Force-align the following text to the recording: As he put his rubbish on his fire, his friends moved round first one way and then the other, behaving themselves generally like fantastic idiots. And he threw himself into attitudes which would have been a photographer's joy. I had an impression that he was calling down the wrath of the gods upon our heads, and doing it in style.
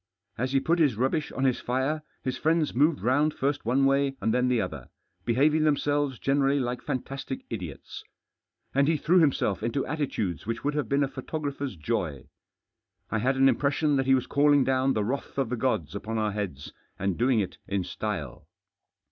As 0.35 0.51
he 0.51 0.59
put 0.59 0.79
his 0.79 0.95
rubbish 0.95 1.31
on 1.33 1.43
his 1.43 1.59
fire, 1.59 2.01
his 2.23 2.35
friends 2.35 2.73
moved 2.73 3.01
round 3.01 3.35
first 3.35 3.65
one 3.65 3.85
way 3.85 4.17
and 4.19 4.33
then 4.33 4.47
the 4.47 4.59
other, 4.59 4.89
behaving 5.25 5.63
themselves 5.63 6.17
generally 6.17 6.59
like 6.59 6.81
fantastic 6.81 7.45
idiots. 7.51 8.03
And 8.73 8.87
he 8.87 8.97
threw 8.97 9.19
himself 9.19 9.61
into 9.61 9.85
attitudes 9.85 10.47
which 10.47 10.63
would 10.63 10.73
have 10.73 10.89
been 10.89 11.03
a 11.03 11.07
photographer's 11.07 11.75
joy. 11.75 12.29
I 13.11 13.19
had 13.19 13.37
an 13.37 13.47
impression 13.47 13.95
that 13.97 14.07
he 14.07 14.15
was 14.15 14.25
calling 14.25 14.63
down 14.63 14.93
the 14.93 15.03
wrath 15.03 15.37
of 15.37 15.49
the 15.49 15.55
gods 15.55 15.93
upon 15.93 16.17
our 16.17 16.31
heads, 16.31 16.73
and 16.97 17.15
doing 17.15 17.39
it 17.39 17.59
in 17.67 17.83
style. 17.83 18.47